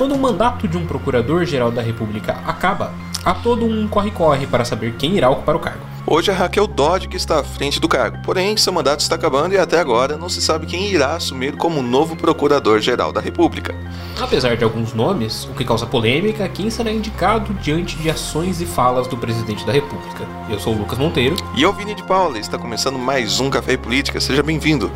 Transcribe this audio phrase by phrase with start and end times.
[0.00, 2.90] Quando o mandato de um procurador-geral da República acaba,
[3.22, 5.84] há todo um corre-corre para saber quem irá ocupar o cargo.
[6.06, 9.52] Hoje é Raquel Dodge que está à frente do cargo, porém seu mandato está acabando
[9.52, 13.74] e até agora não se sabe quem irá assumir como novo Procurador-Geral da República.
[14.18, 18.58] Apesar de alguns nomes, o que causa polêmica é quem será indicado diante de ações
[18.62, 20.26] e falas do presidente da República.
[20.48, 21.36] Eu sou o Lucas Monteiro.
[21.54, 24.90] E eu, Vini de Paula, está começando mais um Café e Política, seja bem-vindo.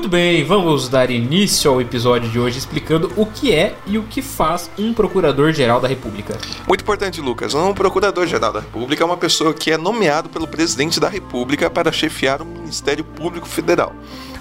[0.00, 4.02] Muito bem, vamos dar início ao episódio de hoje explicando o que é e o
[4.04, 6.38] que faz um Procurador-Geral da República.
[6.66, 7.52] Muito importante, Lucas.
[7.52, 11.92] Um Procurador-Geral da República é uma pessoa que é nomeado pelo Presidente da República para
[11.92, 13.92] chefiar o Ministério Público Federal.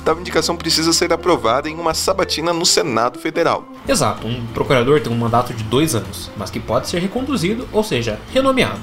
[0.06, 3.68] Tal indicação precisa ser aprovada em uma sabatina no Senado Federal.
[3.86, 7.84] Exato, um procurador tem um mandato de dois anos, mas que pode ser reconduzido, ou
[7.84, 8.80] seja, renomeado.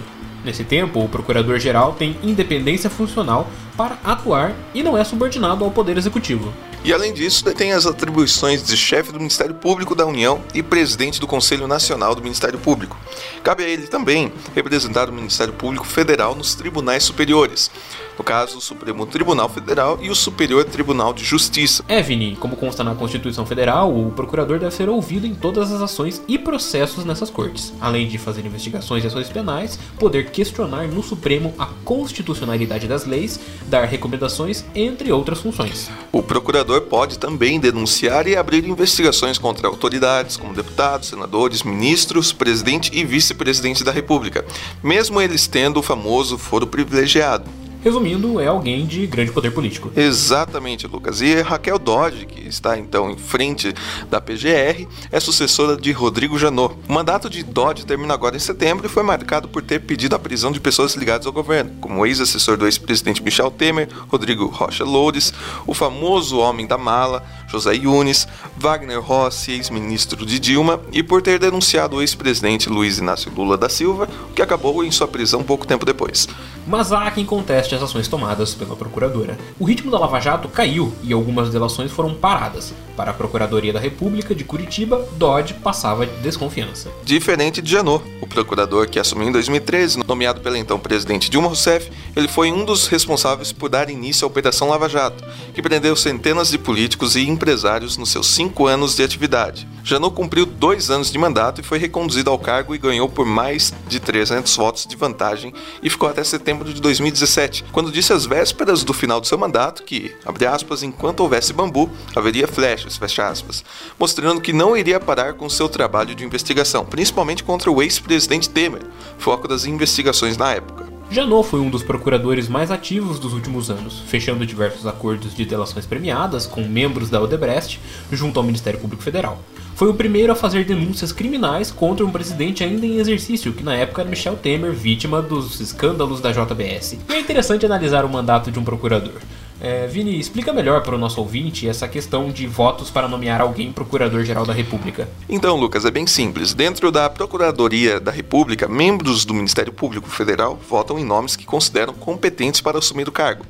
[0.46, 5.98] Nesse tempo, o procurador-geral tem independência funcional para atuar e não é subordinado ao Poder
[5.98, 6.52] Executivo.
[6.86, 11.18] E além disso, detém as atribuições de chefe do Ministério Público da União e presidente
[11.18, 12.96] do Conselho Nacional do Ministério Público.
[13.42, 17.72] Cabe a ele também representar o Ministério Público Federal nos tribunais superiores,
[18.18, 21.84] no caso, o Supremo Tribunal Federal e o Superior Tribunal de Justiça.
[21.86, 25.82] É, Vini, como consta na Constituição Federal, o procurador deve ser ouvido em todas as
[25.82, 31.02] ações e processos nessas cortes, além de fazer investigações e ações penais, poder questionar no
[31.02, 35.90] Supremo a constitucionalidade das leis, dar recomendações, entre outras funções.
[36.10, 42.90] O procurador pode também denunciar e abrir investigações contra autoridades, como deputados, senadores, ministros, presidente
[42.94, 44.44] e vice-presidente da República,
[44.82, 47.65] mesmo eles tendo o famoso foro privilegiado.
[47.86, 49.92] Resumindo, é alguém de grande poder político.
[49.94, 51.20] Exatamente, Lucas.
[51.20, 53.72] E Raquel Dodge, que está então em frente
[54.10, 56.74] da PGR, é sucessora de Rodrigo Janot.
[56.88, 60.18] O mandato de Dodge termina agora em setembro e foi marcado por ter pedido a
[60.18, 64.82] prisão de pessoas ligadas ao governo, como o ex-assessor do ex-presidente Michel Temer, Rodrigo Rocha
[64.82, 65.32] Loures,
[65.64, 67.24] o famoso homem da mala,
[67.56, 73.32] José Yunes, Wagner Rossi, ex-ministro de Dilma, e por ter denunciado o ex-presidente Luiz Inácio
[73.34, 76.28] Lula da Silva, que acabou em sua prisão pouco tempo depois.
[76.66, 79.38] Mas há quem conteste as ações tomadas pela procuradora.
[79.58, 82.74] O ritmo da Lava Jato caiu e algumas delações foram paradas.
[82.96, 86.90] Para a Procuradoria da República de Curitiba, Dodge passava de desconfiança.
[87.04, 91.90] Diferente de Janot, o procurador que assumiu em 2013, nomeado pelo então presidente Dilma Rousseff,
[92.16, 96.50] ele foi um dos responsáveis por dar início à Operação Lava Jato, que prendeu centenas
[96.50, 99.68] de políticos e empresários nos seus cinco anos de atividade.
[99.84, 103.74] Janot cumpriu dois anos de mandato e foi reconduzido ao cargo e ganhou por mais
[103.86, 105.52] de 300 votos de vantagem
[105.82, 109.82] e ficou até setembro de 2017, quando disse às vésperas do final do seu mandato
[109.82, 110.12] que,
[110.50, 112.48] aspas, enquanto houvesse bambu, haveria
[112.94, 113.64] fecha aspas,
[113.98, 118.82] mostrando que não iria parar com seu trabalho de investigação, principalmente contra o ex-presidente Temer,
[119.16, 120.86] foco das investigações na época.
[121.08, 125.86] Janot foi um dos procuradores mais ativos dos últimos anos, fechando diversos acordos de delações
[125.86, 127.80] premiadas com membros da Odebrecht
[128.10, 129.40] junto ao Ministério Público Federal.
[129.76, 133.76] Foi o primeiro a fazer denúncias criminais contra um presidente ainda em exercício, que na
[133.76, 136.98] época era Michel Temer, vítima dos escândalos da JBS.
[137.08, 139.20] E é interessante analisar o mandato de um procurador.
[139.60, 143.72] É, Vini, explica melhor para o nosso ouvinte essa questão de votos para nomear alguém
[143.72, 145.08] Procurador-Geral da República.
[145.28, 146.52] Então, Lucas, é bem simples.
[146.52, 151.94] Dentro da Procuradoria da República, membros do Ministério Público Federal votam em nomes que consideram
[151.94, 153.44] competentes para assumir o cargo.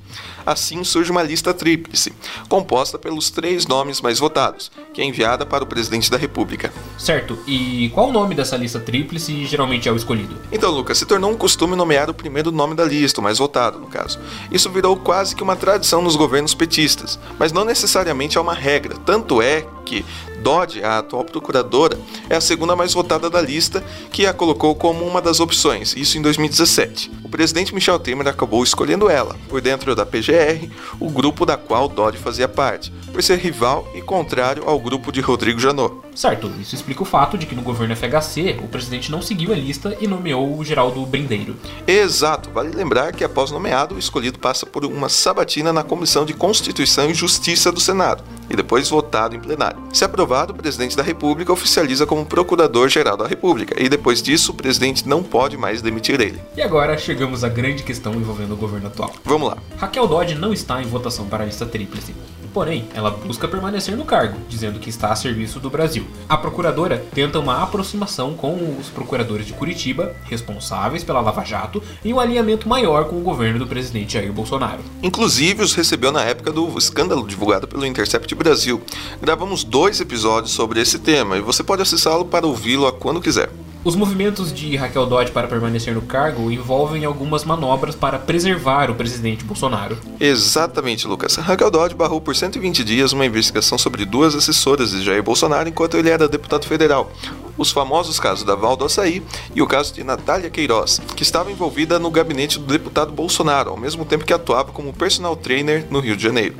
[0.46, 2.12] Assim surge uma lista tríplice,
[2.48, 6.72] composta pelos três nomes mais votados, que é enviada para o presidente da República.
[6.96, 10.36] Certo, e qual o nome dessa lista tríplice geralmente é o escolhido?
[10.52, 13.80] Então, Lucas, se tornou um costume nomear o primeiro nome da lista, o mais votado,
[13.80, 14.20] no caso.
[14.50, 18.96] Isso virou quase que uma tradição nos governos petistas, mas não necessariamente é uma regra.
[19.04, 20.04] Tanto é que
[20.42, 21.98] Dodge, a atual procuradora,
[22.28, 23.82] é a segunda mais votada da lista,
[24.12, 27.10] que a colocou como uma das opções, isso em 2017.
[27.24, 30.68] O presidente Michel Temer acabou escolhendo ela, por dentro da PGR,
[31.00, 35.20] o grupo da qual Dodge fazia parte, por ser rival e contrário ao grupo de
[35.20, 35.94] Rodrigo Janot.
[36.14, 39.56] Certo, isso explica o fato de que no governo FHC o presidente não seguiu a
[39.56, 41.56] lista e nomeou o Geraldo Brindeiro.
[41.86, 46.34] Exato, vale lembrar que após nomeado, o escolhido passa por uma sabatina na Comissão de
[46.34, 49.82] Constituição e Justiça do Senado e depois votado em plenário.
[49.92, 54.54] Se aprovado, o presidente da República oficializa como Procurador-Geral da República e depois disso o
[54.54, 56.40] presidente não pode mais demitir ele.
[56.56, 59.12] E agora chegamos à grande questão envolvendo o governo atual.
[59.24, 59.58] Vamos lá.
[59.76, 62.14] Raquel Dodge não está em votação para a lista tríplice.
[62.56, 66.06] Porém, ela busca permanecer no cargo, dizendo que está a serviço do Brasil.
[66.26, 72.14] A procuradora tenta uma aproximação com os procuradores de Curitiba, responsáveis pela Lava Jato, e
[72.14, 74.80] um alinhamento maior com o governo do presidente Jair Bolsonaro.
[75.02, 78.80] Inclusive, os recebeu na época do escândalo divulgado pelo Intercept Brasil.
[79.20, 83.50] Gravamos dois episódios sobre esse tema e você pode acessá-lo para ouvi-lo a quando quiser.
[83.86, 88.96] Os movimentos de Raquel Dodge para permanecer no cargo envolvem algumas manobras para preservar o
[88.96, 89.96] presidente Bolsonaro.
[90.18, 91.36] Exatamente, Lucas.
[91.36, 95.96] Raquel Dodge barrou por 120 dias uma investigação sobre duas assessoras de Jair Bolsonaro enquanto
[95.96, 97.12] ele era deputado federal.
[97.56, 99.22] Os famosos casos da Val do Açaí
[99.54, 103.76] e o caso de Natália Queiroz, que estava envolvida no gabinete do deputado Bolsonaro, ao
[103.76, 106.56] mesmo tempo que atuava como personal trainer no Rio de Janeiro.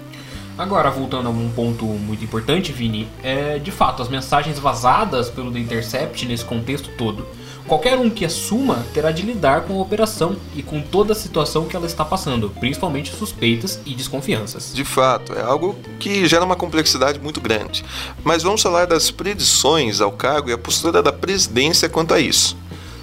[0.58, 5.52] Agora, voltando a um ponto muito importante, Vini, é de fato as mensagens vazadas pelo
[5.52, 7.26] The Intercept nesse contexto todo.
[7.66, 11.66] Qualquer um que assuma terá de lidar com a operação e com toda a situação
[11.66, 14.72] que ela está passando, principalmente suspeitas e desconfianças.
[14.72, 17.84] De fato, é algo que gera uma complexidade muito grande.
[18.22, 22.56] Mas vamos falar das predições ao cargo e a postura da presidência quanto a isso.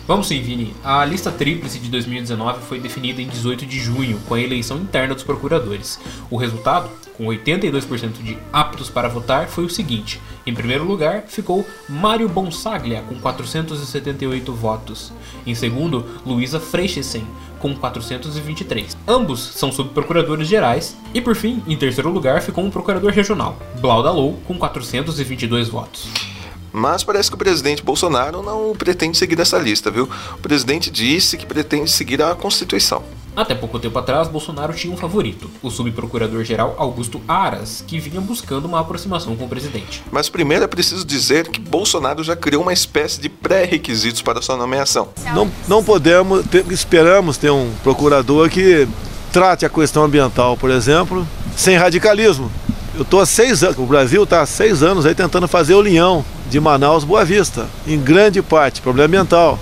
[0.06, 0.76] Vamos sim, Vini.
[0.84, 5.14] A lista tríplice de 2019 foi definida em 18 de junho, com a eleição interna
[5.14, 5.98] dos procuradores.
[6.30, 11.66] O resultado, com 82% de aptos para votar, foi o seguinte: em primeiro lugar ficou
[11.88, 15.14] Mário Bonsaglia, com 478 votos.
[15.48, 17.26] Em segundo, Luísa Freixesen,
[17.60, 18.98] com 423.
[19.08, 20.98] Ambos são subprocuradores gerais.
[21.14, 26.33] E por fim, em terceiro lugar ficou um procurador regional, Blau Dalou, com 422 votos.
[26.74, 30.10] Mas parece que o presidente Bolsonaro não pretende seguir essa lista, viu?
[30.34, 33.04] O presidente disse que pretende seguir a Constituição.
[33.36, 38.66] Até pouco tempo atrás, Bolsonaro tinha um favorito, o subprocurador-geral Augusto Aras, que vinha buscando
[38.66, 40.04] uma aproximação com o presidente.
[40.12, 44.56] Mas primeiro é preciso dizer que Bolsonaro já criou uma espécie de pré-requisitos para sua
[44.56, 45.10] nomeação.
[45.34, 48.88] Não, não podemos, ter, esperamos ter um procurador que
[49.31, 52.52] trate a questão ambiental, por exemplo, sem radicalismo.
[52.94, 55.81] Eu estou há seis anos, o Brasil está há seis anos aí tentando fazer o
[55.81, 59.60] linhão de Manaus Boa Vista, em grande parte, problema ambiental,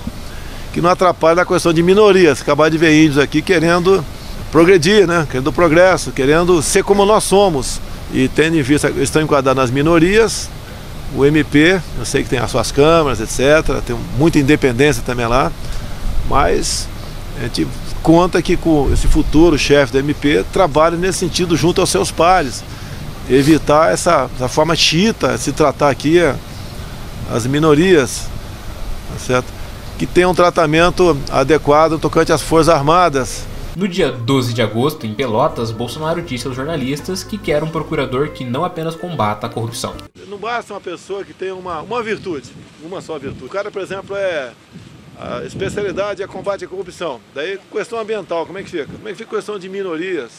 [0.74, 2.42] que não atrapalha a questão de minorias.
[2.42, 4.04] Acabar de ver índios aqui querendo
[4.52, 5.28] progredir, né?
[5.30, 7.80] querendo progresso, querendo ser como nós somos.
[8.14, 10.50] E tendo em vista, estão enquadrados nas minorias,
[11.16, 15.52] o MP, eu sei que tem as suas câmaras, etc., tem muita independência também lá,
[16.30, 16.88] mas
[17.38, 17.68] a gente
[18.02, 22.64] conta que com esse futuro chefe do MP trabalhe nesse sentido junto aos seus pares,
[23.30, 26.20] evitar essa, essa forma chita, se tratar aqui
[27.30, 28.28] as minorias,
[29.12, 29.62] tá certo?
[30.02, 33.46] que tenham um tratamento adequado tocante às Forças Armadas.
[33.76, 38.30] No dia 12 de agosto, em Pelotas, Bolsonaro disse aos jornalistas que quer um procurador
[38.30, 39.94] que não apenas combata a corrupção.
[40.28, 42.50] Não basta uma pessoa que tenha uma, uma virtude,
[42.84, 43.46] uma só virtude.
[43.46, 44.54] O cara, por exemplo, é
[45.20, 47.22] a especialidade é combate à corrupção.
[47.36, 48.88] Daí, questão ambiental, como é que fica?
[48.88, 50.32] Como é que fica a questão de minorias?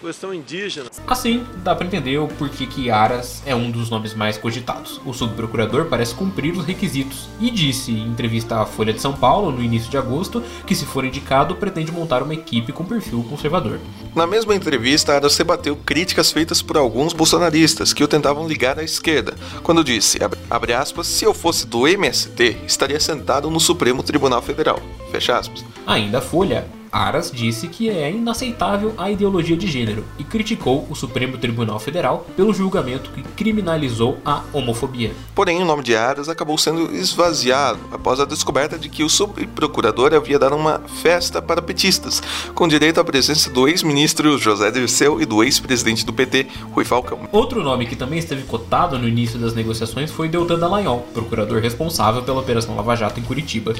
[0.00, 0.90] Questão indígena.
[1.06, 5.00] Assim, dá para entender o porquê que Aras é um dos nomes mais cogitados.
[5.04, 9.50] O subprocurador parece cumprir os requisitos e disse em entrevista à Folha de São Paulo
[9.50, 13.80] no início de agosto que, se for indicado, pretende montar uma equipe com perfil conservador.
[14.14, 18.82] Na mesma entrevista, Aras rebateu críticas feitas por alguns bolsonaristas que o tentavam ligar à
[18.82, 20.18] esquerda, quando disse,
[20.50, 24.80] abre aspas, se eu fosse do MST, estaria sentado no Supremo Tribunal Federal.
[25.10, 25.64] Fecha aspas.
[25.86, 30.94] Ainda a Folha Aras disse que é inaceitável a ideologia de gênero e criticou o
[30.94, 35.12] Supremo Tribunal Federal pelo julgamento que criminalizou a homofobia.
[35.34, 40.14] Porém, o nome de Aras acabou sendo esvaziado após a descoberta de que o subprocurador
[40.14, 42.22] havia dado uma festa para petistas,
[42.54, 47.28] com direito à presença do ex-ministro José Dirceu e do ex-presidente do PT, Rui Falcão.
[47.32, 52.22] Outro nome que também esteve cotado no início das negociações foi Deltan Dallagnol, procurador responsável
[52.22, 53.74] pela Operação Lava Jato em Curitiba.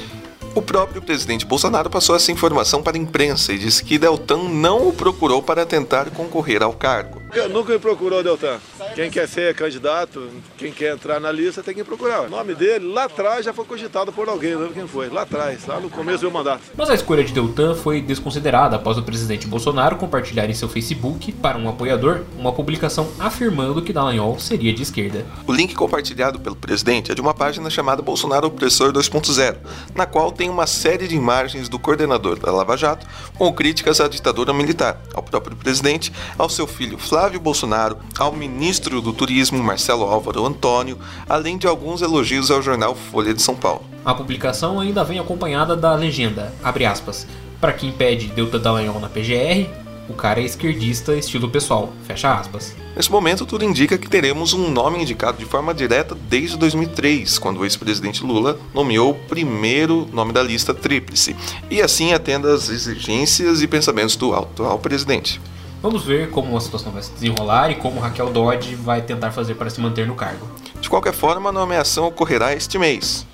[0.58, 4.88] O próprio presidente Bolsonaro passou essa informação para a imprensa e disse que Deltan não
[4.88, 7.22] o procurou para tentar concorrer ao cargo.
[7.46, 8.58] Nunca me procurou, Deltan.
[8.94, 12.22] Quem quer ser candidato, quem quer entrar na lista, tem que procurar.
[12.22, 15.08] O nome dele, lá atrás, já foi cogitado por alguém, não lembro quem foi.
[15.08, 16.62] Lá atrás, lá no começo do mandato.
[16.76, 21.30] Mas a escolha de Deltan foi desconsiderada após o presidente Bolsonaro compartilhar em seu Facebook,
[21.32, 25.24] para um apoiador, uma publicação afirmando que Dallagnol seria de esquerda.
[25.46, 29.56] O link compartilhado pelo presidente é de uma página chamada Bolsonaro Opressor 2.0,
[29.94, 34.08] na qual tem uma série de imagens do coordenador da Lava Jato com críticas à
[34.08, 39.62] ditadura militar, ao próprio presidente, ao seu filho Flávio Flávio Bolsonaro, ao ministro do Turismo
[39.62, 43.84] Marcelo Álvaro Antônio, além de alguns elogios ao jornal Folha de São Paulo.
[44.02, 47.26] A publicação ainda vem acompanhada da legenda, abre aspas,
[47.60, 49.68] para quem pede Delta Dallagnol na PGR,
[50.08, 52.74] o cara é esquerdista estilo pessoal, fecha aspas.
[52.96, 57.60] Nesse momento, tudo indica que teremos um nome indicado de forma direta desde 2003, quando
[57.60, 61.36] o ex-presidente Lula nomeou o primeiro nome da lista tríplice,
[61.70, 65.38] e assim atenda às exigências e pensamentos do atual presidente.
[65.80, 69.54] Vamos ver como a situação vai se desenrolar e como Raquel Dodge vai tentar fazer
[69.54, 70.46] para se manter no cargo.
[70.80, 73.26] De qualquer forma, a nomeação ocorrerá este mês.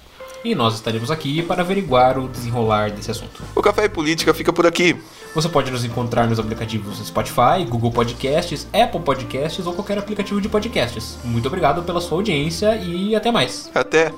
[0.45, 3.43] E nós estaremos aqui para averiguar o desenrolar desse assunto.
[3.55, 4.95] O Café e Política fica por aqui.
[5.35, 10.49] Você pode nos encontrar nos aplicativos Spotify, Google Podcasts, Apple Podcasts ou qualquer aplicativo de
[10.49, 11.19] podcasts.
[11.25, 13.71] Muito obrigado pela sua audiência e até mais.
[13.75, 14.13] Até!